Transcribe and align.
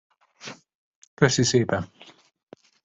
Köszi 1.13 1.43
szépen. 1.43 1.91